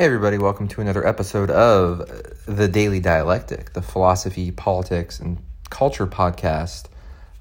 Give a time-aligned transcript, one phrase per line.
[0.00, 2.10] Hey, everybody, welcome to another episode of
[2.46, 5.36] The Daily Dialectic, the philosophy, politics, and
[5.68, 6.86] culture podcast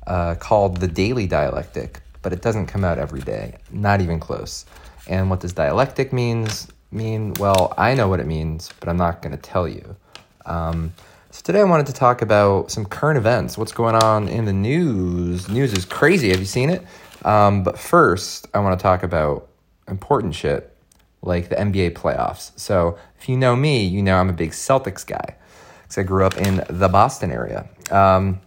[0.05, 4.65] uh, called The Daily Dialectic, but it doesn't come out every day, not even close.
[5.07, 7.33] And what does dialectic means mean?
[7.39, 9.95] Well, I know what it means, but I'm not going to tell you.
[10.45, 10.91] Um,
[11.31, 14.51] so today I wanted to talk about some current events, what's going on in the
[14.51, 15.47] news.
[15.47, 16.31] News is crazy.
[16.31, 16.85] Have you seen it?
[17.23, 19.47] Um, but first, I want to talk about
[19.87, 20.68] important shit
[21.21, 22.51] like the NBA playoffs.
[22.57, 25.35] So if you know me, you know I'm a big Celtics guy
[25.81, 27.67] because I grew up in the Boston area.
[27.91, 28.39] Um,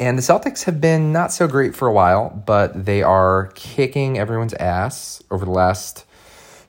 [0.00, 4.18] and the Celtics have been not so great for a while, but they are kicking
[4.18, 6.04] everyone's ass over the last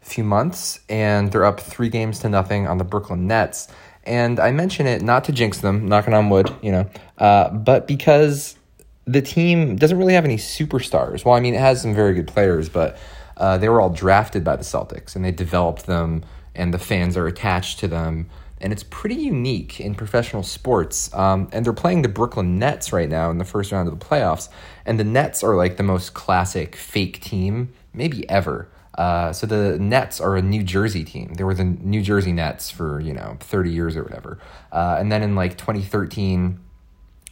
[0.02, 3.70] few months, and they're up three games to nothing on the Brooklyn Nets.
[4.04, 7.88] And I mention it not to jinx them, knocking on wood, you know, uh, but
[7.88, 8.58] because
[9.06, 11.26] the team doesn't really have any superstars.
[11.26, 12.98] Well, I mean, it has some very good players, but
[13.38, 16.24] uh, they were all drafted by the Celtics and they developed them,
[16.56, 18.30] and the fans are attached to them.
[18.62, 21.14] And it's pretty unique in professional sports.
[21.14, 24.06] Um, and they're playing the Brooklyn Nets right now in the first round of the
[24.06, 24.48] playoffs.
[24.86, 28.70] And the Nets are like the most classic fake team, maybe ever.
[28.98, 31.34] Uh, so the Nets are a New Jersey team.
[31.34, 34.40] They were the New Jersey Nets for you know 30 years or whatever.
[34.72, 36.60] Uh, and then in like 2013,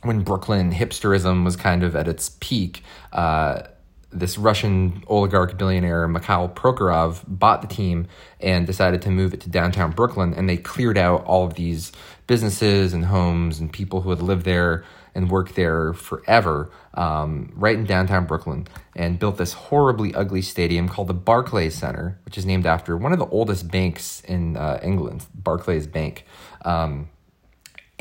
[0.02, 3.64] when Brooklyn hipsterism was kind of at its peak, uh,
[4.12, 8.08] this Russian oligarch billionaire Mikhail Prokhorov bought the team
[8.40, 10.34] and decided to move it to downtown Brooklyn.
[10.34, 11.92] And they cleared out all of these
[12.28, 17.76] businesses and homes and people who had lived there and worked there forever, um, right
[17.76, 22.46] in downtown Brooklyn, and built this horribly ugly stadium called the Barclays Center, which is
[22.46, 26.26] named after one of the oldest banks in uh, England, Barclays Bank.
[26.64, 27.10] Um,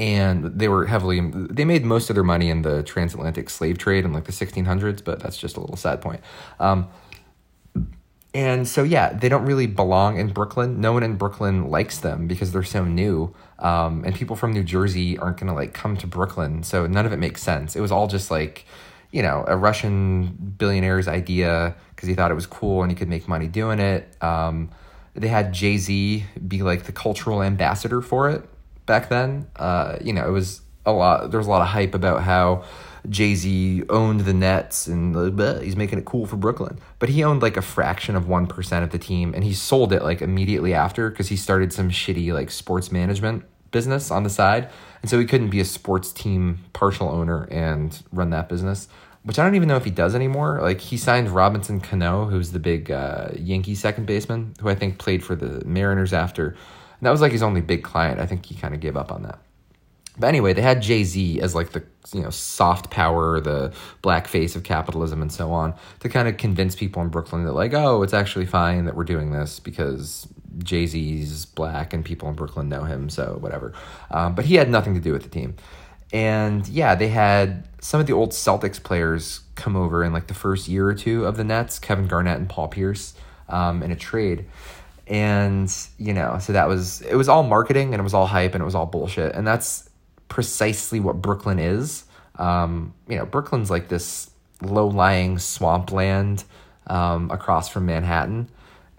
[0.00, 4.06] and they were heavily they made most of their money in the transatlantic slave trade
[4.06, 6.22] in like the 1600s but that's just a little sad point.
[6.58, 6.88] Um,
[8.32, 10.80] and so yeah they don't really belong in brooklyn.
[10.80, 14.64] No one in brooklyn likes them because they're so new um, and people from new
[14.64, 17.76] jersey aren't going to like come to brooklyn so none of it makes sense.
[17.76, 18.64] It was all just like
[19.10, 23.08] you know a russian billionaire's idea because he thought it was cool and he could
[23.08, 24.16] make money doing it.
[24.22, 24.70] Um,
[25.14, 28.48] they had jay-z be like the cultural ambassador for it
[28.90, 29.46] back then.
[29.54, 31.30] Uh, you know, it was a lot.
[31.30, 32.64] There was a lot of hype about how
[33.08, 36.80] Jay Z owned the Nets and uh, he's making it cool for Brooklyn.
[36.98, 39.92] But he owned like a fraction of one percent of the team, and he sold
[39.92, 44.30] it like immediately after because he started some shitty like sports management business on the
[44.30, 44.68] side,
[45.02, 48.88] and so he couldn't be a sports team partial owner and run that business.
[49.22, 50.60] Which I don't even know if he does anymore.
[50.60, 54.98] Like he signed Robinson Cano, who's the big uh, Yankee second baseman, who I think
[54.98, 56.56] played for the Mariners after
[57.00, 58.20] and that was like his only big client.
[58.20, 59.38] I think he kind of gave up on that.
[60.18, 63.72] But anyway, they had Jay Z as like the you know soft power, the
[64.02, 67.52] black face of capitalism, and so on, to kind of convince people in Brooklyn that
[67.52, 70.28] like, oh, it's actually fine that we're doing this because
[70.58, 73.72] Jay Z's black and people in Brooklyn know him, so whatever.
[74.10, 75.56] Um, but he had nothing to do with the team,
[76.12, 80.34] and yeah, they had some of the old Celtics players come over in like the
[80.34, 83.14] first year or two of the Nets, Kevin Garnett and Paul Pierce,
[83.48, 84.44] um, in a trade
[85.10, 88.54] and you know so that was it was all marketing and it was all hype
[88.54, 89.34] and it was all bullshit.
[89.34, 89.90] And that's
[90.28, 92.04] precisely what brooklyn is.
[92.36, 94.30] Um, you know brooklyn's like this
[94.62, 96.44] low-lying swampland
[96.86, 98.48] um, across from manhattan.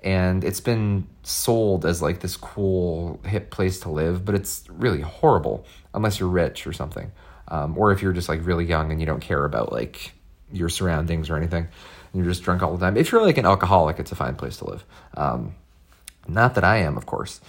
[0.04, 5.02] And it's been sold as like this cool hip place to live but it's really
[5.02, 7.12] horrible unless you're rich or something.
[7.48, 10.12] Um, or if you're just like really young and you don't care about like
[10.52, 11.70] your surroundings or anything
[12.12, 12.98] and you're just drunk all the time.
[12.98, 14.84] If you're like an alcoholic it's a fine place to live.
[15.16, 15.56] Um,
[16.28, 17.42] not that I am, of course.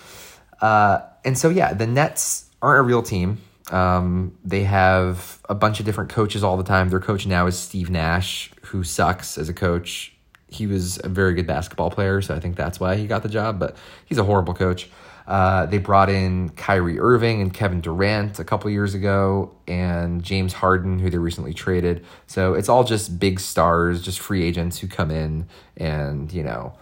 [0.60, 3.38] Uh, and so, yeah, the Nets aren't a real team.
[3.71, 6.88] Um, they have a bunch of different coaches all the time.
[6.88, 10.15] Their coach now is Steve Nash, who sucks as a coach.
[10.49, 13.28] He was a very good basketball player, so I think that's why he got the
[13.28, 14.91] job, but he's a horrible coach.
[15.27, 20.53] Uh, they brought in Kyrie Irving and Kevin Durant a couple years ago, and James
[20.53, 22.05] Harden, who they recently traded.
[22.27, 25.47] So it's all just big stars, just free agents who come in
[25.77, 26.75] and, you know,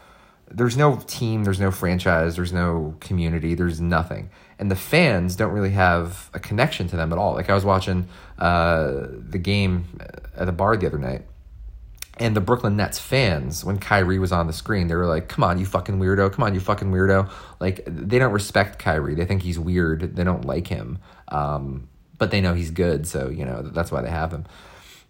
[0.51, 4.31] there's no team, there's no franchise, there's no community, there's nothing.
[4.59, 7.35] And the fans don't really have a connection to them at all.
[7.35, 8.09] Like I was watching
[8.39, 10.01] uh, the game
[10.37, 11.23] at the bar the other night,
[12.19, 15.43] and the Brooklyn Nets fans, when Kyrie was on the screen, they were like, "Come
[15.43, 16.31] on, you fucking weirdo!
[16.33, 17.31] Come on, you fucking weirdo!"
[17.61, 19.15] Like they don't respect Kyrie.
[19.15, 20.17] They think he's weird.
[20.17, 20.99] They don't like him,
[21.29, 21.89] um,
[22.19, 23.07] but they know he's good.
[23.07, 24.45] So you know that's why they have him.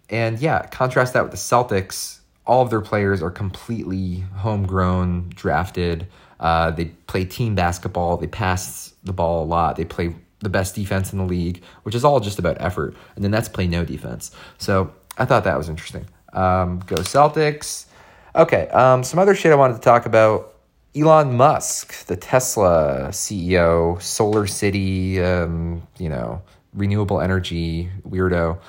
[0.09, 6.07] And yeah, contrast that with the Celtics all of their players are completely homegrown, drafted.
[6.39, 8.17] Uh, they play team basketball.
[8.17, 9.75] They pass the ball a lot.
[9.75, 12.95] They play the best defense in the league, which is all just about effort.
[13.15, 14.31] And then that's play no defense.
[14.57, 16.07] So I thought that was interesting.
[16.33, 17.85] Um, go Celtics.
[18.35, 20.55] Okay, um, some other shit I wanted to talk about.
[20.95, 26.41] Elon Musk, the Tesla CEO, Solar City, um, you know,
[26.73, 28.59] renewable energy weirdo.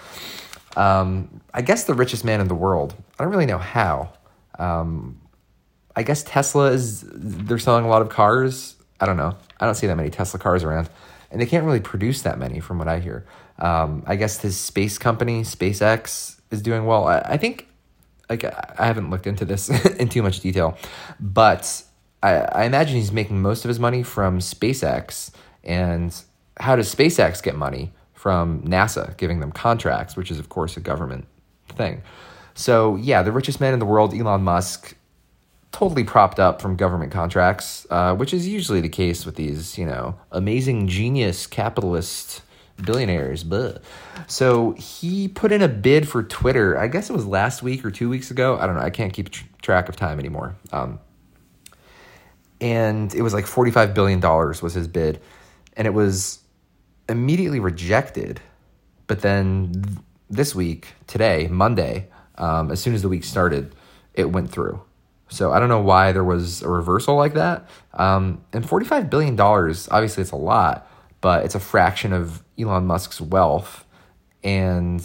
[0.77, 2.95] Um, I guess the richest man in the world.
[3.19, 4.13] I don't really know how.
[4.59, 5.21] Um,
[5.95, 8.77] I guess Tesla is, they're selling a lot of cars.
[9.01, 9.37] I don't know.
[9.61, 10.89] I don't see that many Tesla cars around.
[11.31, 13.27] And they can't really produce that many from what I hear.
[13.59, 17.07] Um, I guess his space company, SpaceX, is doing well.
[17.07, 17.69] I, I think,
[18.29, 20.77] like, I haven't looked into this in too much detail,
[21.21, 21.83] but
[22.23, 25.31] I, I imagine he's making most of his money from SpaceX.
[25.65, 26.15] And
[26.59, 27.93] how does SpaceX get money?
[28.23, 31.27] From NASA giving them contracts, which is, of course, a government
[31.71, 32.03] thing.
[32.55, 34.95] So, yeah, the richest man in the world, Elon Musk,
[35.73, 39.85] totally propped up from government contracts, uh, which is usually the case with these, you
[39.85, 42.43] know, amazing genius capitalist
[42.81, 43.43] billionaires.
[43.43, 43.83] But
[44.29, 46.79] so he put in a bid for Twitter.
[46.79, 48.57] I guess it was last week or two weeks ago.
[48.57, 48.83] I don't know.
[48.83, 50.55] I can't keep tr- track of time anymore.
[50.71, 51.01] Um,
[52.61, 55.21] and it was like $45 billion was his bid.
[55.77, 56.39] And it was
[57.13, 58.41] immediately rejected.
[59.07, 63.75] But then this week, today, Monday, um, as soon as the week started,
[64.15, 64.83] it went through.
[65.29, 67.69] So I don't know why there was a reversal like that.
[67.95, 73.21] Um, and $45 billion, obviously, it's a lot, but it's a fraction of Elon Musk's
[73.21, 73.87] wealth.
[74.45, 75.03] And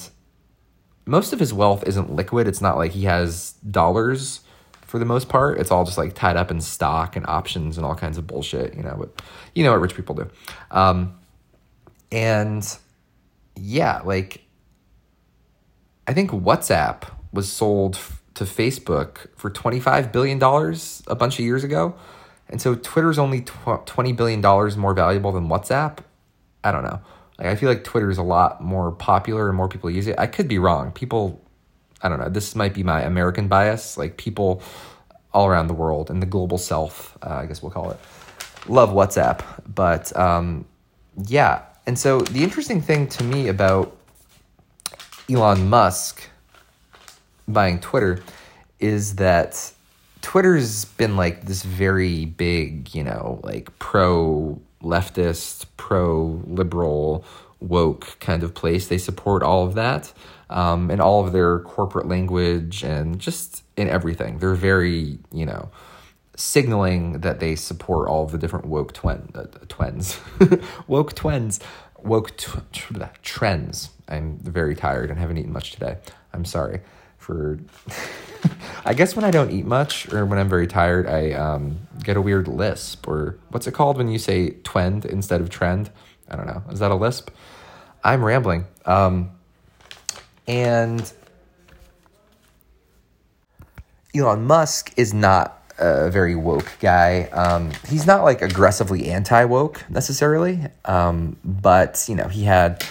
[1.05, 2.47] most of his wealth isn't liquid.
[2.47, 4.41] It's not like he has dollars
[4.81, 5.59] for the most part.
[5.59, 8.75] It's all just like tied up in stock and options and all kinds of bullshit,
[8.75, 9.21] you know, but
[9.55, 10.29] you know what rich people do.
[10.71, 11.17] Um,
[12.11, 12.77] and
[13.55, 14.45] yeah, like
[16.07, 20.41] I think WhatsApp was sold f- to Facebook for $25 billion
[21.07, 21.95] a bunch of years ago.
[22.49, 24.41] And so Twitter's only tw- $20 billion
[24.79, 25.99] more valuable than WhatsApp.
[26.63, 27.01] I don't know.
[27.37, 30.15] Like I feel like Twitter is a lot more popular and more people use it.
[30.17, 30.91] I could be wrong.
[30.91, 31.41] People
[32.01, 32.29] I don't know.
[32.29, 33.97] This might be my American bias.
[33.97, 34.61] Like people
[35.33, 37.99] all around the world and the global self, uh, I guess we'll call it,
[38.67, 39.41] love WhatsApp.
[39.67, 40.65] But um,
[41.25, 41.63] yeah.
[41.87, 43.95] And so the interesting thing to me about
[45.29, 46.29] Elon Musk
[47.47, 48.21] buying Twitter
[48.79, 49.71] is that
[50.21, 57.23] Twitter's been like this very big, you know, like pro leftist, pro liberal,
[57.61, 58.89] woke kind of place.
[58.89, 60.11] They support all of that
[60.49, 64.39] um, in all of their corporate language and just in everything.
[64.39, 65.69] They're very, you know,
[66.37, 70.19] signaling that they support all the different woke twin, uh, twins,
[70.87, 71.59] woke twins,
[72.01, 72.61] woke tw-
[73.23, 73.89] trends.
[74.07, 75.97] I'm very tired and haven't eaten much today.
[76.31, 76.81] I'm sorry
[77.17, 77.59] for.
[78.85, 82.15] I guess when I don't eat much or when I'm very tired, I um, get
[82.15, 85.89] a weird lisp or what's it called when you say twend instead of trend?
[86.29, 86.63] I don't know.
[86.71, 87.31] Is that a lisp?
[88.03, 88.65] I'm rambling.
[88.85, 89.31] Um,
[90.47, 91.11] and
[94.15, 97.23] Elon Musk is not a very woke guy.
[97.25, 102.83] Um, he's not like aggressively anti woke necessarily, um, but you know, he had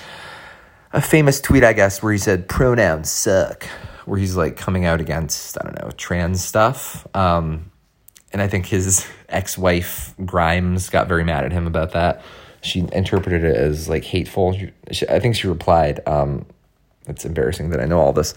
[0.92, 3.64] a famous tweet, I guess, where he said pronouns suck,
[4.04, 7.06] where he's like coming out against, I don't know, trans stuff.
[7.14, 7.70] Um,
[8.32, 12.22] and I think his ex wife, Grimes, got very mad at him about that.
[12.62, 14.58] She interpreted it as like hateful.
[14.90, 16.46] She, I think she replied, um,
[17.06, 18.34] it's embarrassing that I know all this.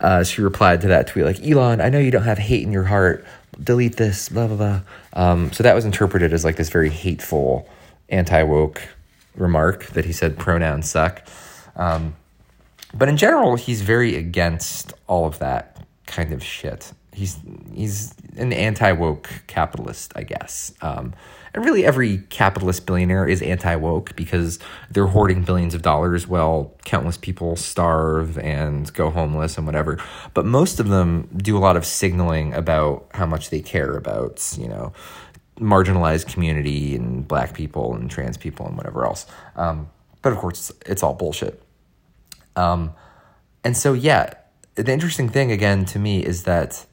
[0.00, 2.72] Uh, she replied to that tweet like, Elon, I know you don't have hate in
[2.72, 3.24] your heart.
[3.62, 4.80] Delete this, blah, blah, blah.
[5.12, 7.68] Um, so that was interpreted as like this very hateful,
[8.08, 8.82] anti woke
[9.34, 11.26] remark that he said pronouns suck.
[11.76, 12.14] Um,
[12.94, 16.92] but in general, he's very against all of that kind of shit.
[17.12, 17.38] He's
[17.74, 20.72] he's an anti woke capitalist, I guess.
[20.80, 21.14] Um,
[21.54, 24.58] and really, every capitalist billionaire is anti woke because
[24.90, 29.98] they're hoarding billions of dollars while countless people starve and go homeless and whatever.
[30.32, 34.56] But most of them do a lot of signaling about how much they care about,
[34.58, 34.94] you know,
[35.58, 39.26] marginalized community and black people and trans people and whatever else.
[39.54, 39.90] Um,
[40.22, 41.62] but of course, it's, all bullshit.
[42.56, 42.94] Um,
[43.62, 44.32] and so, yeah,
[44.74, 46.86] the interesting thing again to me is that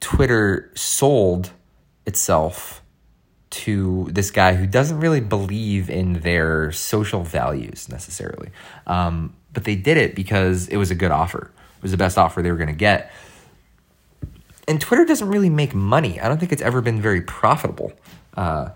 [0.00, 1.50] Twitter sold
[2.10, 2.82] itself
[3.50, 8.50] to this guy who doesn't really believe in their social values necessarily.
[8.86, 11.50] Um, but they did it because it was a good offer.
[11.78, 13.12] It was the best offer they were going to get.
[14.68, 16.20] And Twitter doesn't really make money.
[16.20, 17.92] I don't think it's ever been very profitable
[18.30, 18.70] because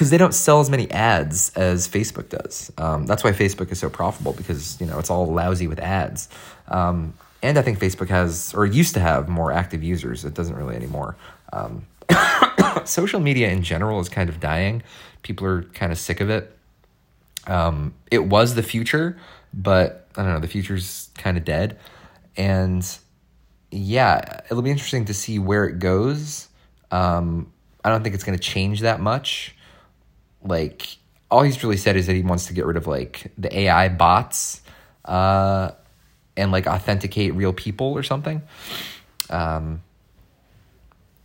[0.00, 2.70] uh, they don't sell as many ads as Facebook does.
[2.78, 6.28] Um, that's why Facebook is so profitable because you know it's all lousy with ads.
[6.68, 10.24] Um, and I think Facebook has or used to have more active users.
[10.24, 11.16] It doesn't really anymore.
[11.52, 11.86] Um,
[12.84, 14.82] social media in general is kind of dying.
[15.22, 16.56] People are kind of sick of it.
[17.46, 19.18] Um, it was the future,
[19.52, 21.78] but I don't know, the future's kind of dead.
[22.36, 22.86] And
[23.70, 26.48] yeah, it'll be interesting to see where it goes.
[26.90, 27.52] Um,
[27.84, 29.56] I don't think it's going to change that much.
[30.42, 30.96] Like,
[31.30, 33.88] all he's really said is that he wants to get rid of like the AI
[33.88, 34.60] bots
[35.06, 35.70] uh,
[36.36, 38.42] and like authenticate real people or something.
[39.30, 39.82] Um,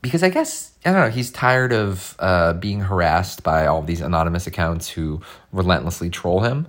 [0.07, 1.09] because I guess I don't know.
[1.09, 5.21] He's tired of uh, being harassed by all these anonymous accounts who
[5.51, 6.67] relentlessly troll him,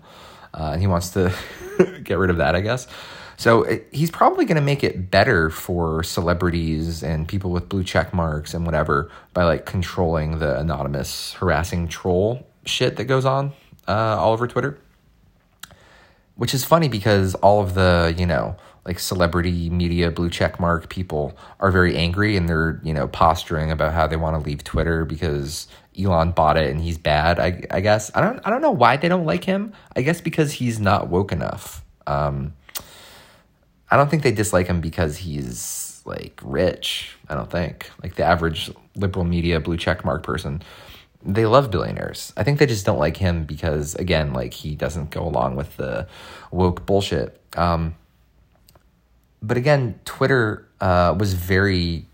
[0.52, 1.32] uh, and he wants to
[2.02, 2.56] get rid of that.
[2.56, 2.88] I guess.
[3.36, 7.84] So it, he's probably going to make it better for celebrities and people with blue
[7.84, 13.52] check marks and whatever by like controlling the anonymous harassing troll shit that goes on
[13.86, 14.80] uh, all over Twitter.
[16.34, 18.56] Which is funny because all of the, you know,
[18.88, 23.70] like celebrity media blue check mark people are very angry and they're, you know, posturing
[23.70, 27.38] about how they want to leave Twitter because Elon bought it and he's bad.
[27.38, 29.74] I, I guess I don't I don't know why they don't like him.
[29.94, 31.84] I guess because he's not woke enough.
[32.06, 32.54] Um,
[33.90, 37.14] I don't think they dislike him because he's like rich.
[37.28, 40.62] I don't think like the average liberal media blue check mark person
[41.22, 42.32] they love billionaires.
[42.36, 45.76] I think they just don't like him because again, like he doesn't go along with
[45.76, 46.06] the
[46.52, 47.38] woke bullshit.
[47.56, 47.96] Um,
[49.42, 52.06] but again, Twitter uh, was very,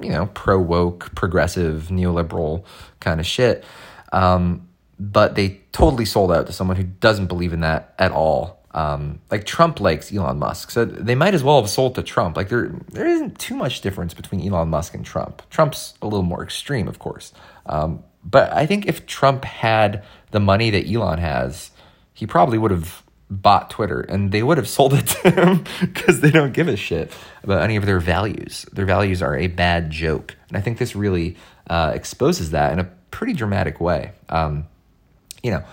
[0.00, 2.64] you know, pro woke, progressive, neoliberal
[3.00, 3.64] kind of shit.
[4.12, 8.60] Um, but they totally sold out to someone who doesn't believe in that at all.
[8.72, 12.36] Um, like Trump likes Elon Musk, so they might as well have sold to Trump.
[12.36, 15.42] Like there, there isn't too much difference between Elon Musk and Trump.
[15.48, 17.32] Trump's a little more extreme, of course,
[17.66, 20.02] um, but I think if Trump had
[20.32, 21.70] the money that Elon has,
[22.14, 26.20] he probably would have bought Twitter and they would have sold it to him because
[26.20, 27.12] they don't give a shit
[27.42, 28.66] about any of their values.
[28.72, 30.36] Their values are a bad joke.
[30.48, 31.36] And I think this really
[31.68, 34.12] uh, exposes that in a pretty dramatic way.
[34.28, 34.66] Um,
[35.42, 35.64] you know,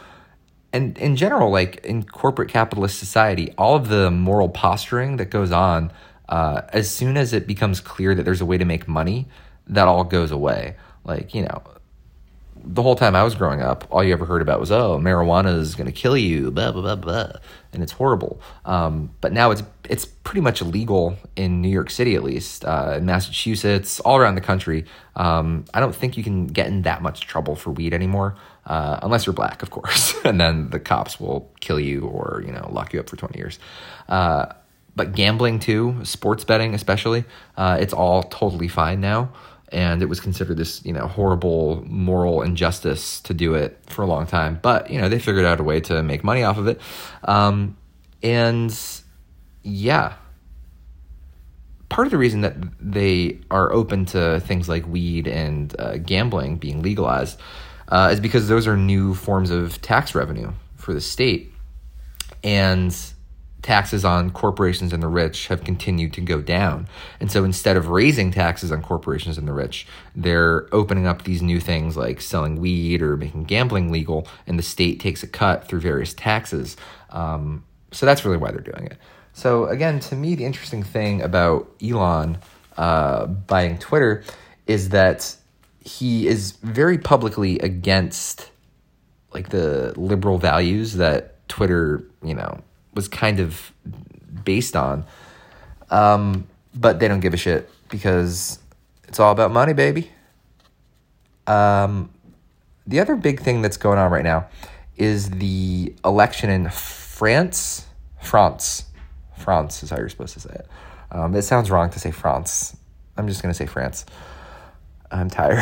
[0.73, 5.51] and in general, like in corporate capitalist society, all of the moral posturing that goes
[5.51, 5.91] on,
[6.29, 9.27] uh, as soon as it becomes clear that there's a way to make money,
[9.67, 10.75] that all goes away.
[11.03, 11.61] Like, you know,
[12.63, 15.57] the whole time I was growing up, all you ever heard about was, oh, marijuana
[15.57, 17.31] is going to kill you, blah, blah, blah, blah.
[17.73, 18.41] And it's horrible.
[18.65, 22.95] Um, but now it's, it's pretty much illegal in New York City, at least, uh,
[22.97, 24.85] in Massachusetts, all around the country.
[25.15, 28.99] Um, I don't think you can get in that much trouble for weed anymore, uh,
[29.01, 30.13] unless you're black, of course.
[30.25, 33.37] and then the cops will kill you or, you know, lock you up for 20
[33.37, 33.59] years.
[34.07, 34.47] Uh,
[34.95, 37.23] but gambling too, sports betting especially,
[37.55, 39.31] uh, it's all totally fine now
[39.71, 44.07] and it was considered this you know horrible moral injustice to do it for a
[44.07, 44.59] long time.
[44.61, 46.81] But you know they figured out a way to make money off of it.
[47.23, 47.77] Um,
[48.23, 48.77] and
[49.63, 50.13] yeah.
[51.89, 56.55] Part of the reason that they are open to things like weed and uh, gambling
[56.55, 57.37] being legalized
[57.89, 61.51] uh, is because those are new forms of tax revenue for the state.
[62.43, 62.95] And
[63.61, 66.87] taxes on corporations and the rich have continued to go down.
[67.19, 71.41] And so instead of raising taxes on corporations and the rich, they're opening up these
[71.41, 75.67] new things like selling weed or making gambling legal, and the state takes a cut
[75.67, 76.75] through various taxes.
[77.11, 78.97] Um, so that's really why they're doing it.
[79.33, 82.39] So again, to me, the interesting thing about Elon
[82.77, 84.23] uh, buying Twitter
[84.67, 85.35] is that
[85.83, 88.51] he is very publicly against
[89.33, 92.61] like the liberal values that Twitter, you know,
[92.93, 93.71] was kind of
[94.43, 95.05] based on.
[95.89, 98.59] Um, but they don't give a shit because
[99.07, 100.09] it's all about money, baby.
[101.47, 102.09] Um,
[102.87, 104.47] the other big thing that's going on right now
[104.97, 107.85] is the election in France.
[108.21, 108.85] France.
[109.37, 110.67] France is how you're supposed to say it.
[111.11, 112.77] Um, it sounds wrong to say France.
[113.17, 114.05] I'm just going to say France.
[115.11, 115.59] I'm tired.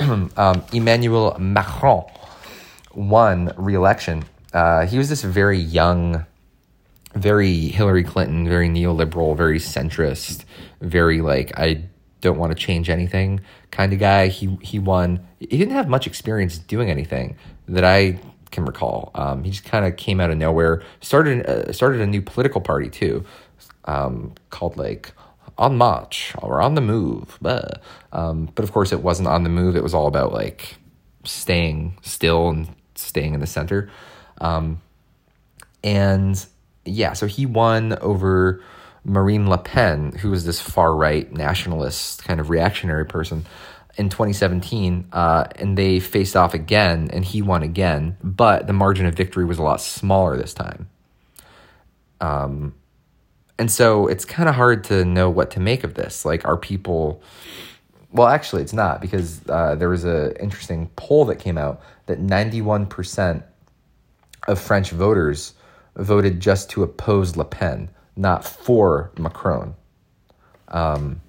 [0.36, 2.04] um, Emmanuel Macron
[2.94, 6.26] won re election uh, he was this very young,
[7.14, 10.44] very Hillary Clinton, very neoliberal, very centrist,
[10.80, 11.84] very like I
[12.20, 13.40] don't want to change anything
[13.70, 14.28] kind of guy.
[14.28, 15.26] He he won.
[15.38, 17.36] He didn't have much experience doing anything
[17.68, 19.10] that I can recall.
[19.14, 20.82] Um, he just kind of came out of nowhere.
[21.00, 23.24] started uh, started a new political party too,
[23.84, 25.12] um, called like
[25.58, 27.38] on march or on the move.
[27.40, 29.76] But um, but of course, it wasn't on the move.
[29.76, 30.76] It was all about like
[31.24, 33.90] staying still and staying in the center.
[34.40, 34.80] Um,
[35.82, 36.44] and
[36.84, 38.62] yeah, so he won over
[39.04, 43.46] Marine Le Pen, who was this far right nationalist kind of reactionary person
[43.96, 45.08] in 2017.
[45.12, 49.44] Uh, and they faced off again, and he won again, but the margin of victory
[49.44, 50.88] was a lot smaller this time.
[52.20, 52.74] Um,
[53.58, 56.24] and so it's kind of hard to know what to make of this.
[56.24, 57.22] Like, are people.
[58.12, 62.20] Well, actually, it's not because uh, there was an interesting poll that came out that
[62.20, 63.44] 91%
[64.50, 65.54] of French voters
[65.96, 69.74] voted just to oppose Le Pen, not for Macron.
[70.68, 71.20] Um,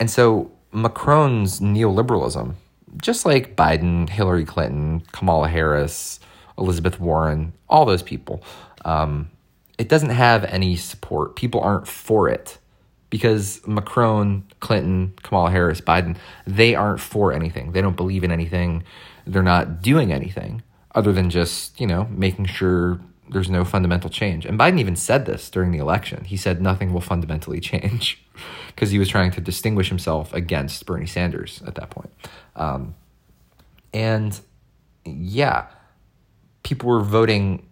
[0.00, 2.54] And so Macron's neoliberalism,
[3.02, 6.20] just like Biden, Hillary Clinton, Kamala Harris,
[6.58, 8.42] Elizabeth Warren, all those people,
[8.86, 9.30] um,
[9.78, 11.36] it doesn't have any support.
[11.36, 12.58] People aren't for it
[13.10, 17.72] because Macron, Clinton, Kamala Harris, Biden, they aren't for anything.
[17.72, 18.84] They don't believe in anything.
[19.26, 20.62] They're not doing anything
[20.94, 24.44] other than just, you know, making sure there's no fundamental change.
[24.44, 26.24] And Biden even said this during the election.
[26.24, 28.22] He said nothing will fundamentally change
[28.68, 32.10] because he was trying to distinguish himself against Bernie Sanders at that point.
[32.56, 32.94] Um,
[33.92, 34.38] and
[35.04, 35.66] yeah,
[36.62, 37.66] people were voting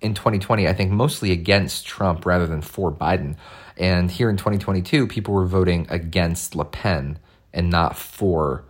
[0.00, 3.36] in 2020, I think mostly against Trump rather than for Biden.
[3.76, 7.18] And here in 2022, people were voting against Le Pen
[7.52, 8.64] and not for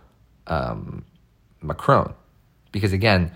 [0.47, 1.05] um,
[1.61, 2.13] Macron.
[2.71, 3.31] Because again,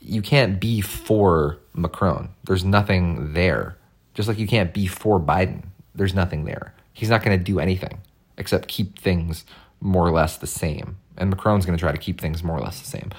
[0.00, 2.30] you can't be for Macron.
[2.44, 3.76] There's nothing there.
[4.14, 5.64] Just like you can't be for Biden.
[5.94, 6.74] There's nothing there.
[6.92, 8.00] He's not going to do anything
[8.36, 9.44] except keep things
[9.80, 10.96] more or less the same.
[11.16, 13.10] And Macron's going to try to keep things more or less the same,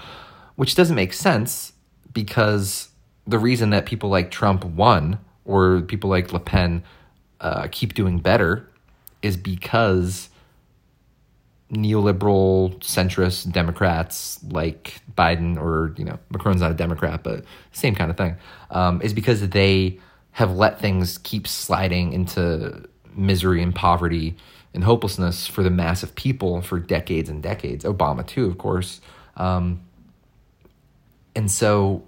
[0.55, 1.73] which doesn't make sense
[2.13, 2.89] because
[3.27, 6.83] the reason that people like Trump won or people like Le Pen
[7.39, 8.67] uh, keep doing better
[9.21, 10.29] is because
[11.71, 18.11] neoliberal centrist Democrats like Biden or you know Macron's not a Democrat but same kind
[18.11, 18.35] of thing
[18.71, 19.97] um, is because they
[20.31, 24.35] have let things keep sliding into misery and poverty
[24.73, 27.83] and hopelessness for the mass of people for decades and decades.
[27.83, 29.01] Obama too, of course,
[29.35, 29.81] um,
[31.35, 32.03] and so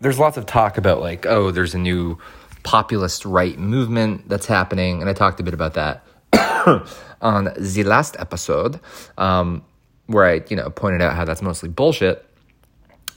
[0.00, 2.18] there's lots of talk about like oh there's a new
[2.62, 6.04] populist right movement that's happening and I talked a bit about that
[7.20, 8.80] on the last episode,
[9.18, 9.64] um,
[10.06, 12.24] where I, you know, pointed out how that's mostly bullshit.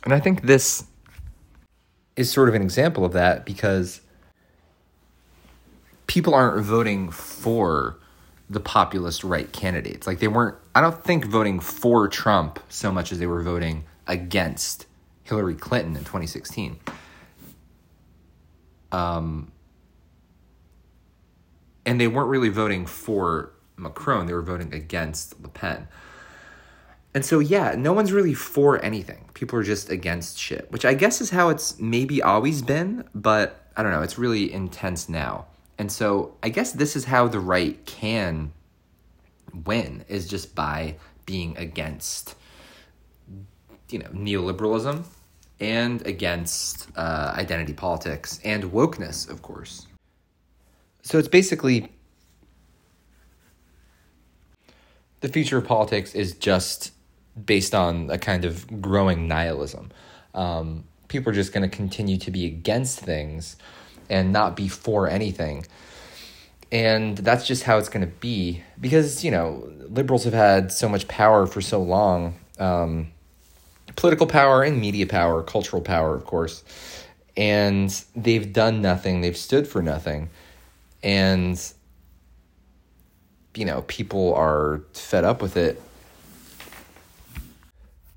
[0.03, 0.85] And I think this
[2.15, 4.01] is sort of an example of that because
[6.07, 7.97] people aren't voting for
[8.49, 10.07] the populist right candidates.
[10.07, 13.83] Like they weren't, I don't think voting for Trump so much as they were voting
[14.07, 14.85] against
[15.23, 16.79] Hillary Clinton in 2016.
[18.93, 19.51] Um,
[21.87, 25.87] and they weren't really voting for Macron, they were voting against Le Pen.
[27.13, 29.29] And so, yeah, no one's really for anything.
[29.33, 33.71] People are just against shit, which I guess is how it's maybe always been, but
[33.77, 35.47] I don't know, it's really intense now.
[35.77, 38.51] And so, I guess this is how the right can
[39.65, 40.95] win is just by
[41.25, 42.35] being against
[43.89, 45.03] you know neoliberalism
[45.59, 49.87] and against uh, identity politics and wokeness, of course.
[51.07, 51.89] So it's basically
[55.21, 56.91] the future of politics is just
[57.45, 59.89] based on a kind of growing nihilism.
[60.33, 63.55] Um, people are just going to continue to be against things
[64.09, 65.65] and not be for anything.
[66.73, 70.89] And that's just how it's going to be because, you know, liberals have had so
[70.89, 73.13] much power for so long um,
[73.95, 76.65] political power and media power, cultural power, of course.
[77.37, 80.31] And they've done nothing, they've stood for nothing
[81.03, 81.73] and
[83.55, 85.81] you know people are fed up with it.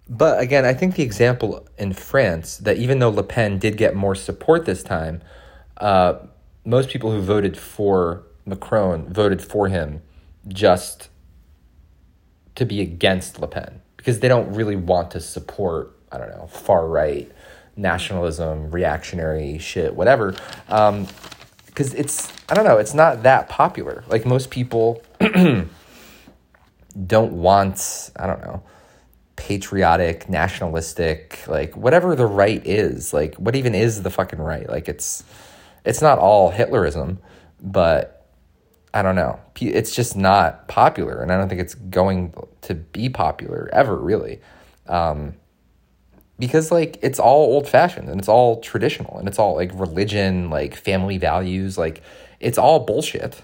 [0.08, 3.94] But again i think the example in france that even though le pen did get
[3.94, 5.22] more support this time
[5.76, 6.14] uh,
[6.64, 10.02] most people who voted for macron voted for him
[10.48, 11.10] just
[12.56, 16.48] to be against le pen because they don't really want to support i don't know
[16.48, 17.30] far right
[17.76, 20.34] nationalism reactionary shit whatever.
[20.68, 21.06] Um,
[21.80, 24.04] because it's I don't know, it's not that popular.
[24.06, 25.02] Like most people
[27.06, 28.62] don't want, I don't know,
[29.36, 33.14] patriotic, nationalistic, like whatever the right is.
[33.14, 34.68] Like what even is the fucking right?
[34.68, 35.24] Like it's
[35.86, 37.16] it's not all Hitlerism,
[37.62, 38.26] but
[38.92, 39.40] I don't know.
[39.58, 44.40] It's just not popular, and I don't think it's going to be popular ever, really.
[44.86, 45.36] Um,
[46.40, 50.50] because like it's all old fashioned and it's all traditional and it's all like religion,
[50.50, 52.02] like family values, like
[52.40, 53.42] it's all bullshit.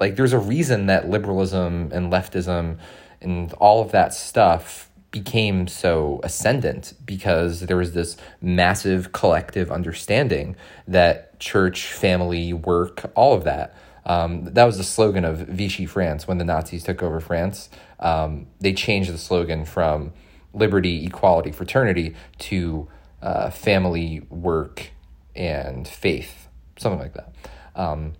[0.00, 2.78] Like there's a reason that liberalism and leftism
[3.20, 10.56] and all of that stuff became so ascendant because there was this massive collective understanding
[10.86, 13.74] that church, family, work, all of that.
[14.06, 17.68] Um, that was the slogan of Vichy France when the Nazis took over France.
[18.00, 20.12] Um, they changed the slogan from
[20.54, 22.88] liberty, equality, fraternity to
[23.22, 24.90] uh, family, work,
[25.36, 27.34] and faith, something like that.
[27.74, 28.14] Um,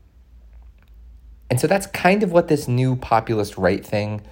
[1.50, 4.22] and so that's kind of what this new populist right thing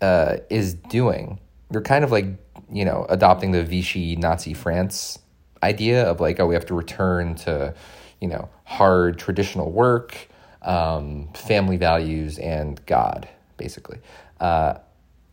[0.00, 1.38] uh, is doing.
[1.70, 2.26] They're kind of like,
[2.72, 5.18] you know, adopting the Vichy Nazi France
[5.62, 7.74] idea of like, oh, we have to return to,
[8.20, 10.28] you know, hard traditional work.
[10.66, 13.98] um, family values, and God, basically.
[14.40, 14.74] Uh,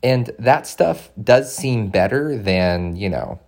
[0.03, 3.39] and that stuff does seem better than, you know,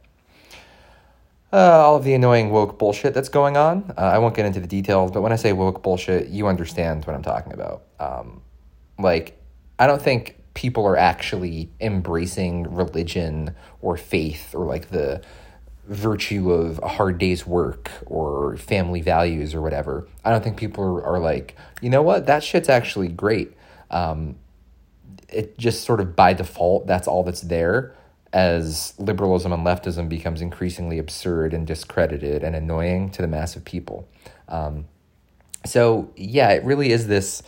[1.51, 3.93] uh, all of the annoying woke bullshit that's going on.
[3.97, 7.05] Uh, I won't get into the details, but when I say woke bullshit, you understand
[7.05, 7.83] what I'm talking about.
[7.99, 8.41] Um,
[8.97, 9.39] like,
[9.77, 15.21] I don't think people are actually embracing religion or faith or like the
[15.87, 20.07] virtue of a hard day's work or family values or whatever.
[20.23, 23.53] I don't think people are, are like, you know what, that shit's actually great.
[23.91, 24.35] Um,
[25.35, 27.93] it just sort of by default, that's all that's there
[28.33, 33.63] as liberalism and leftism becomes increasingly absurd and discredited and annoying to the mass of
[33.63, 34.07] people.
[34.49, 34.85] Um,
[35.65, 37.41] so, yeah, it really is this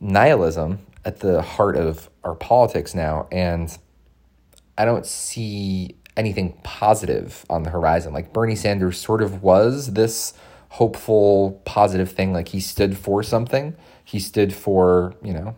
[0.00, 3.26] nihilism at the heart of our politics now.
[3.32, 3.76] And
[4.78, 8.12] I don't see anything positive on the horizon.
[8.12, 10.34] Like Bernie Sanders sort of was this
[10.68, 12.32] hopeful, positive thing.
[12.32, 13.76] Like he stood for something.
[14.04, 15.56] He stood for, you know,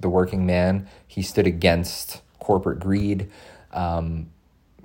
[0.00, 0.88] the working man.
[1.06, 3.30] He stood against corporate greed.
[3.72, 4.30] Um,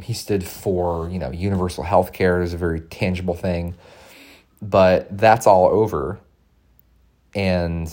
[0.01, 3.75] he stood for, you know, universal health care is a very tangible thing.
[4.61, 6.19] But that's all over.
[7.35, 7.91] And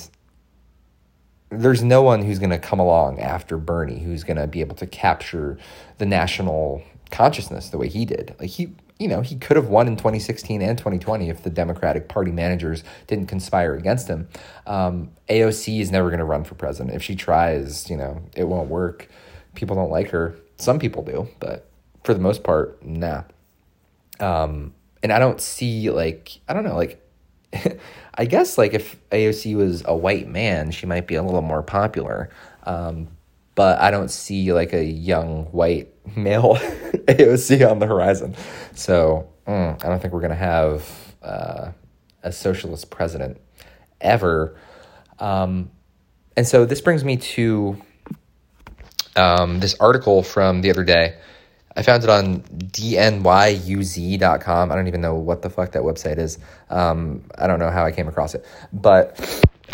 [1.50, 4.76] there's no one who's going to come along after Bernie who's going to be able
[4.76, 5.58] to capture
[5.98, 8.34] the national consciousness the way he did.
[8.38, 12.06] Like he, you know, he could have won in 2016 and 2020 if the Democratic
[12.06, 14.28] Party managers didn't conspire against him.
[14.66, 16.94] Um, AOC is never going to run for president.
[16.94, 19.08] If she tries, you know, it won't work.
[19.54, 20.36] People don't like her.
[20.58, 21.66] Some people do, but
[22.04, 23.22] for the most part, nah.
[24.20, 27.02] Um, and I don't see like I don't know like
[28.14, 31.62] I guess like if AOC was a white man, she might be a little more
[31.62, 32.28] popular.
[32.64, 33.08] Um,
[33.54, 38.34] but I don't see like a young white male AOC on the horizon.
[38.74, 41.72] So mm, I don't think we're going to have uh,
[42.22, 43.40] a socialist president
[44.00, 44.56] ever.
[45.18, 45.70] Um,
[46.36, 47.76] and so this brings me to
[49.16, 51.16] um, this article from the other day.
[51.76, 53.12] I found it on dnyuz.com.
[54.72, 56.38] I don't even know what the fuck that website is.
[56.68, 58.44] Um, I don't know how I came across it.
[58.72, 59.18] But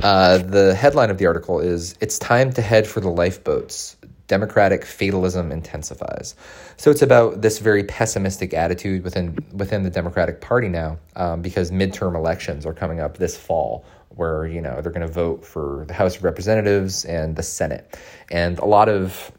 [0.02, 3.96] uh, the headline of the article is It's Time to Head for the Lifeboats.
[4.28, 6.35] Democratic fatalism intensifies.
[6.76, 11.70] So it's about this very pessimistic attitude within within the Democratic Party now, um, because
[11.70, 15.85] midterm elections are coming up this fall, where you know they're going to vote for
[15.87, 17.96] the House of Representatives and the Senate,
[18.28, 19.30] and a lot of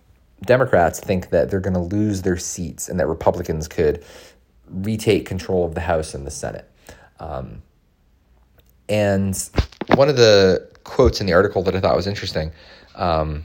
[0.45, 4.03] Democrats think that they're going to lose their seats and that Republicans could
[4.69, 6.69] retake control of the House and the Senate.
[7.19, 7.61] Um,
[8.87, 9.49] and
[9.97, 12.51] one of the quotes in the article that I thought was interesting
[12.95, 13.43] um,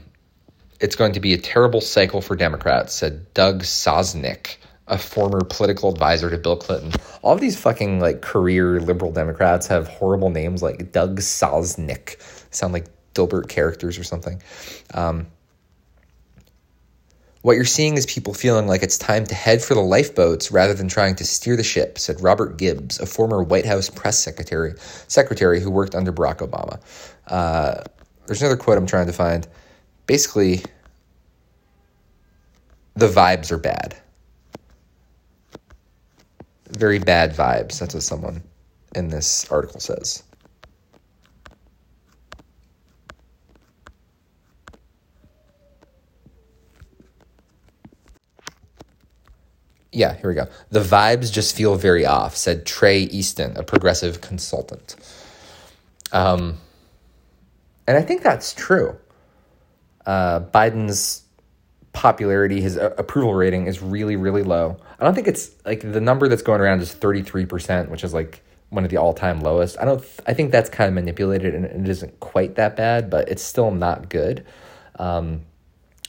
[0.79, 5.89] it's going to be a terrible cycle for Democrats, said Doug Sosnik, a former political
[5.89, 6.91] advisor to Bill Clinton.
[7.21, 12.17] All of these fucking like career liberal Democrats have horrible names like Doug Sosnik,
[12.53, 14.41] sound like Dilbert characters or something.
[14.93, 15.27] Um,
[17.43, 20.73] what you're seeing is people feeling like it's time to head for the lifeboats rather
[20.73, 24.73] than trying to steer the ship, said Robert Gibbs, a former White House press secretary,
[25.09, 26.79] secretary who worked under Barack Obama.
[27.27, 27.83] Uh,
[28.25, 29.45] there's another quote I'm trying to find.
[30.07, 30.63] Basically,
[32.95, 33.97] the vibes are bad.
[36.69, 37.77] Very bad vibes.
[37.77, 38.41] That's what someone
[38.95, 40.23] in this article says.
[49.93, 50.47] Yeah, here we go.
[50.71, 54.95] The vibes just feel very off, said Trey Easton, a progressive consultant.
[56.11, 56.57] Um,
[57.87, 58.97] and I think that's true.
[60.05, 61.23] Uh, Biden's
[61.93, 64.77] popularity, his uh, approval rating is really, really low.
[64.99, 68.43] I don't think it's like the number that's going around is 33%, which is like
[68.69, 69.77] one of the all time lowest.
[69.79, 73.11] I don't, th- I think that's kind of manipulated and it isn't quite that bad,
[73.11, 74.43] but it's still not good.
[74.97, 75.41] Um,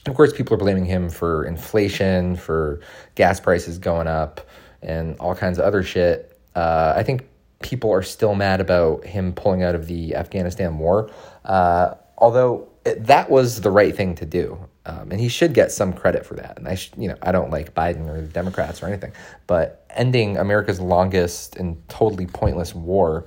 [0.07, 2.81] of course, people are blaming him for inflation, for
[3.15, 4.41] gas prices going up,
[4.81, 6.39] and all kinds of other shit.
[6.55, 7.27] Uh, I think
[7.61, 11.09] people are still mad about him pulling out of the Afghanistan war,
[11.45, 14.57] uh, although it, that was the right thing to do.
[14.85, 16.59] Um, and he should get some credit for that.
[16.59, 19.13] And I, sh- you know, I don't like Biden or the Democrats or anything,
[19.47, 23.25] but ending America's longest and totally pointless war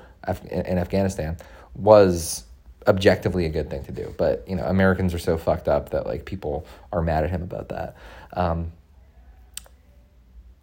[0.50, 1.36] in Afghanistan
[1.74, 2.44] was
[2.88, 4.14] objectively a good thing to do.
[4.16, 7.42] But you know, Americans are so fucked up that like people are mad at him
[7.42, 7.96] about that.
[8.32, 8.72] Um,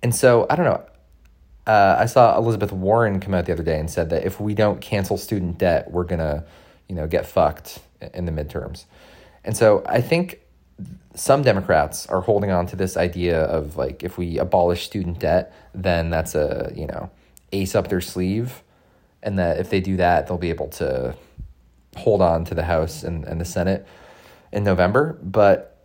[0.04, 0.84] and so I don't know.
[1.68, 4.54] Uh, I saw Elizabeth Warren come out the other day and said that if we
[4.54, 6.46] don't cancel student debt, we're gonna,
[6.88, 7.80] you know, get fucked
[8.14, 8.86] in the midterms.
[9.44, 10.42] And so I think
[11.16, 15.54] some Democrats are holding on to this idea of like if we abolish student debt,
[15.74, 17.10] then that's a you know
[17.52, 18.64] ace up their sleeve,
[19.24, 21.16] and that if they do that, they'll be able to
[21.96, 23.86] hold on to the House and, and the Senate
[24.52, 25.18] in November.
[25.22, 25.78] But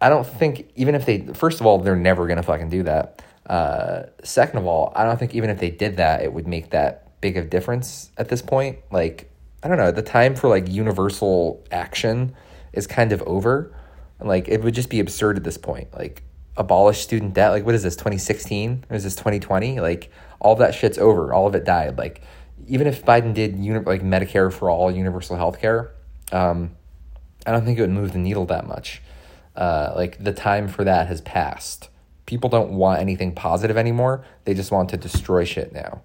[0.00, 2.82] I don't think, even if they, first of all, they're never going to fucking do
[2.84, 3.22] that.
[3.46, 6.70] Uh, second of all, I don't think even if they did that, it would make
[6.70, 8.78] that big of difference at this point.
[8.90, 9.30] Like,
[9.62, 12.34] I don't know, the time for like universal action
[12.72, 13.74] is kind of over.
[14.20, 15.92] Like, it would just be absurd at this point.
[15.94, 16.22] Like,
[16.56, 17.52] abolish student debt.
[17.52, 18.84] Like, what is this, 2016?
[18.90, 19.80] Or is this 2020?
[19.80, 20.10] Like,
[20.40, 21.32] all that shit's over.
[21.32, 21.96] All of it died.
[21.98, 22.22] Like,
[22.68, 25.92] even if Biden did uni- like Medicare for all, universal health care,
[26.32, 26.76] um,
[27.46, 29.02] I don't think it would move the needle that much.
[29.56, 31.88] Uh, like, the time for that has passed.
[32.26, 34.24] People don't want anything positive anymore.
[34.44, 36.02] They just want to destroy shit now.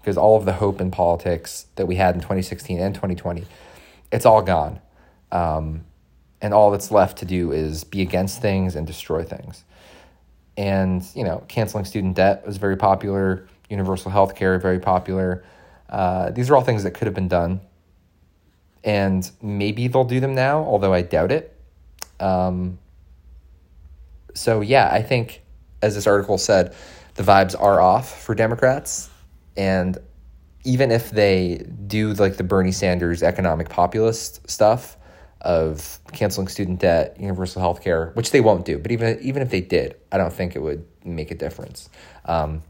[0.00, 3.44] Because all of the hope in politics that we had in 2016 and 2020,
[4.10, 4.80] it's all gone.
[5.30, 5.84] Um,
[6.40, 9.64] and all that's left to do is be against things and destroy things.
[10.56, 15.44] And, you know, canceling student debt was very popular, universal health care, very popular.
[15.88, 17.60] Uh, these are all things that could have been done.
[18.84, 21.54] And maybe they'll do them now, although I doubt it.
[22.20, 22.78] Um,
[24.34, 25.42] so, yeah, I think,
[25.82, 26.74] as this article said,
[27.14, 29.10] the vibes are off for Democrats.
[29.56, 29.98] And
[30.64, 34.98] even if they do like the Bernie Sanders economic populist stuff,
[35.40, 38.78] of canceling student debt, universal health care, which they won't do.
[38.78, 41.88] But even even if they did, I don't think it would make a difference.
[42.24, 42.62] Um,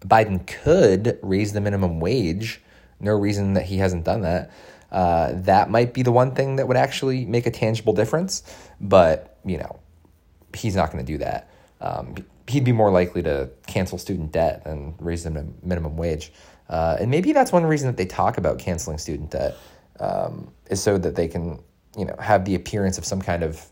[0.00, 2.60] Biden could raise the minimum wage.
[3.00, 4.50] No reason that he hasn't done that.
[4.90, 8.42] Uh, that might be the one thing that would actually make a tangible difference.
[8.80, 9.78] But you know,
[10.54, 11.50] he's not going to do that.
[11.80, 12.14] Um,
[12.48, 16.32] he'd be more likely to cancel student debt than raise the minimum wage.
[16.68, 19.56] Uh, and maybe that's one reason that they talk about canceling student debt
[20.00, 21.60] um, is so that they can,
[21.96, 23.64] you know, have the appearance of some kind of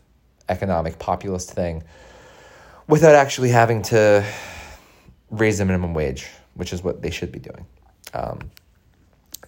[0.47, 1.83] economic populist thing
[2.87, 4.25] without actually having to
[5.29, 7.65] raise the minimum wage, which is what they should be doing.
[8.13, 8.39] Um,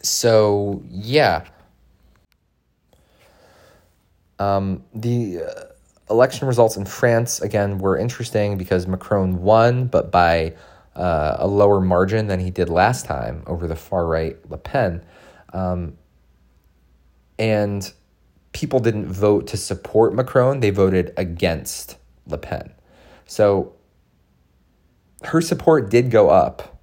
[0.02, 1.46] so yeah,
[4.40, 5.64] um, the uh,
[6.10, 10.54] election results in France again were interesting because Macron won, but by
[10.96, 15.04] uh, a lower margin than he did last time over the far right Le Pen.
[15.54, 15.98] Um,
[17.40, 17.92] and
[18.52, 22.72] people didn't vote to support Macron, they voted against Le Pen.
[23.26, 23.74] So
[25.24, 26.80] her support did go up,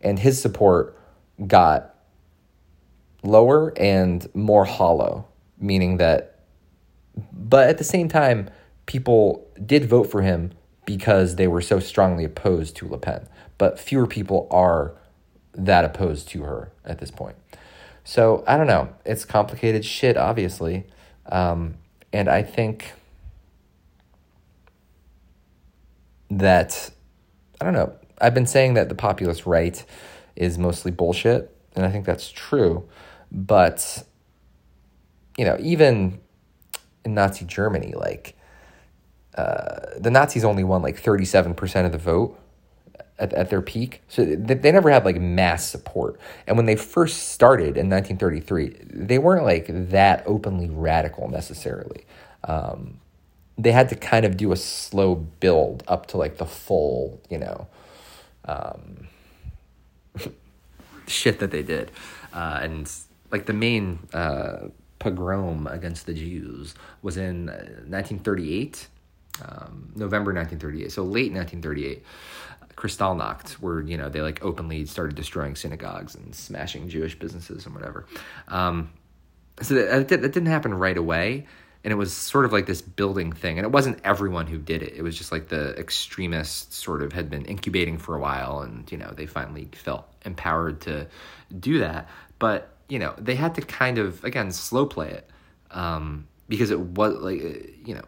[0.00, 0.98] and his support
[1.46, 1.94] got
[3.22, 5.26] lower and more hollow,
[5.58, 6.40] meaning that,
[7.32, 8.48] but at the same time,
[8.86, 10.52] people did vote for him
[10.84, 13.28] because they were so strongly opposed to Le Pen.
[13.58, 14.94] But fewer people are
[15.54, 17.36] that opposed to her at this point.
[18.04, 18.88] So I don't know.
[19.04, 20.86] It's complicated shit, obviously.
[21.26, 21.74] Um,
[22.12, 22.94] and I think
[26.30, 26.90] that,
[27.60, 27.92] I don't know.
[28.20, 29.84] I've been saying that the populist right
[30.36, 32.88] is mostly bullshit, and I think that's true.
[33.30, 34.04] But,
[35.36, 36.20] you know, even
[37.04, 38.36] in Nazi Germany, like,
[39.36, 42.38] uh, the Nazis only won like 37% of the vote
[43.18, 44.02] at, at their peak.
[44.08, 46.18] So they, they never had like mass support.
[46.46, 52.04] And when they first started in 1933, they weren't like that openly radical necessarily.
[52.44, 53.00] Um,
[53.58, 57.38] they had to kind of do a slow build up to like the full, you
[57.38, 57.66] know,
[58.44, 59.08] um,
[61.06, 61.90] shit that they did.
[62.32, 62.90] Uh, and
[63.32, 64.68] like the main uh,
[65.00, 68.88] pogrom against the Jews was in 1938,
[69.40, 72.04] uh, um, November 1938, so late 1938.
[72.76, 77.74] Kristallnacht, where you know they like openly started destroying synagogues and smashing Jewish businesses and
[77.74, 78.06] whatever.
[78.46, 78.90] Um,
[79.60, 81.48] so that, that didn't happen right away,
[81.84, 83.58] and it was sort of like this building thing.
[83.58, 87.12] And it wasn't everyone who did it; it was just like the extremists sort of
[87.12, 91.06] had been incubating for a while, and you know they finally felt empowered to
[91.58, 92.08] do that.
[92.38, 95.30] But you know they had to kind of again slow play it
[95.70, 97.40] um, because it was like
[97.86, 98.04] you know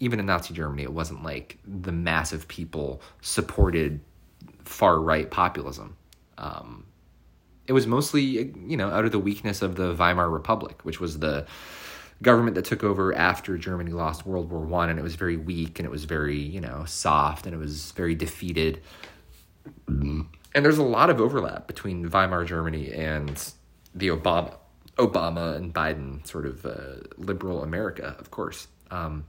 [0.00, 4.00] even in Nazi Germany, it wasn't like the massive people supported
[4.64, 5.96] far right populism.
[6.36, 6.84] Um,
[7.66, 11.20] it was mostly, you know, out of the weakness of the Weimar Republic, which was
[11.20, 11.46] the
[12.22, 15.78] government that took over after Germany lost World War One, and it was very weak
[15.78, 18.80] and it was very, you know, soft and it was very defeated.
[19.86, 23.52] And there's a lot of overlap between Weimar Germany and
[23.94, 24.54] the Obama,
[24.96, 28.68] Obama and Biden sort of uh, liberal America, of course.
[28.90, 29.24] Um,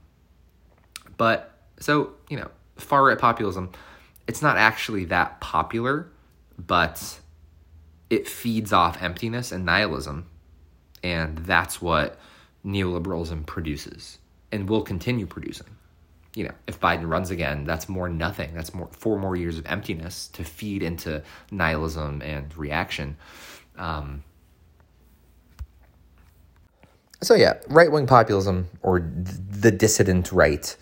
[1.16, 3.72] but so, you know, far right populism,
[4.26, 6.08] it's not actually that popular,
[6.58, 7.20] but
[8.10, 10.26] it feeds off emptiness and nihilism.
[11.02, 12.18] And that's what
[12.66, 14.18] neoliberalism produces
[14.50, 15.68] and will continue producing.
[16.34, 18.52] You know, if Biden runs again, that's more nothing.
[18.52, 23.16] That's more four more years of emptiness to feed into nihilism and reaction.
[23.78, 24.22] Um,
[27.22, 30.76] so yeah, right wing populism or the dissident right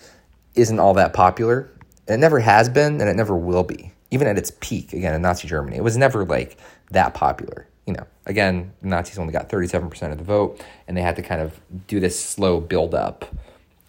[0.57, 1.71] isn't all that popular.
[2.09, 3.93] It never has been, and it never will be.
[4.11, 6.59] Even at its peak, again in Nazi Germany, it was never like
[6.91, 7.69] that popular.
[7.87, 11.17] You know, again, the Nazis only got thirty-seven percent of the vote, and they had
[11.17, 13.27] to kind of do this slow build up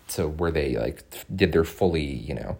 [0.09, 1.03] to where they like
[1.33, 2.57] did their fully, you know,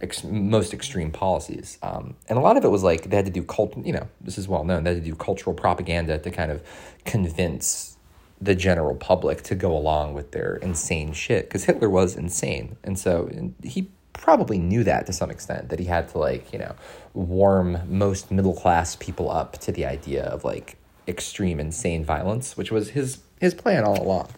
[0.00, 1.78] ex- most extreme policies.
[1.82, 3.76] Um, and a lot of it was like they had to do cult.
[3.76, 4.84] You know, this is well known.
[4.84, 6.62] They had to do cultural propaganda to kind of
[7.04, 7.98] convince
[8.40, 12.98] the general public to go along with their insane shit because Hitler was insane, and
[12.98, 13.28] so
[13.62, 13.90] he
[14.20, 16.74] probably knew that to some extent that he had to like you know
[17.14, 20.76] warm most middle class people up to the idea of like
[21.08, 24.28] extreme insane violence, which was his his plan all along.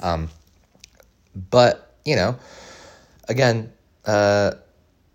[0.00, 0.30] Um,
[1.50, 2.36] but you know,
[3.28, 3.72] again,
[4.04, 4.52] uh,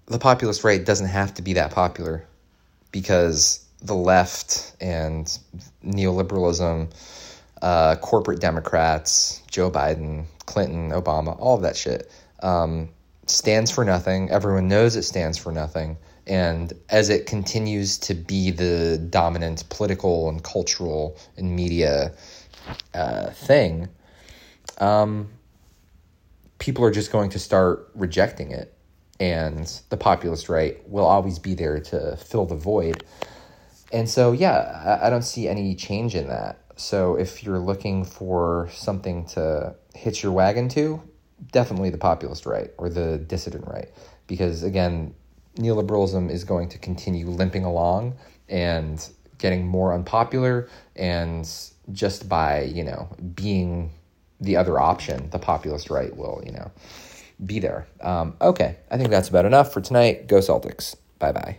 [0.05, 2.25] the populist right doesn't have to be that popular
[2.91, 5.37] because the left and
[5.83, 6.93] neoliberalism
[7.61, 12.89] uh, corporate Democrats, Joe Biden, Clinton, Obama, all of that shit um,
[13.27, 14.29] stands for nothing.
[14.29, 15.97] Everyone knows it stands for nothing.
[16.25, 22.13] And as it continues to be the dominant political and cultural and media
[22.93, 23.89] uh, thing,
[24.77, 25.29] um,
[26.59, 28.73] people are just going to start rejecting it.
[29.19, 33.03] And the populist right will always be there to fill the void.
[33.91, 36.59] And so, yeah, I, I don't see any change in that.
[36.75, 41.01] So if you're looking for something to hitch your wagon to,
[41.51, 43.89] definitely the populist right or the dissident right.
[44.27, 45.13] Because again,
[45.57, 48.15] neoliberalism is going to continue limping along
[48.49, 51.49] and getting more unpopular and
[51.91, 53.91] just by, you know, being
[54.39, 56.71] the other option, the populist right will, you know,
[57.45, 57.87] be there.
[58.01, 60.27] Um, okay, I think that's about enough for tonight.
[60.27, 60.95] Go Celtics.
[61.19, 61.57] Bye bye.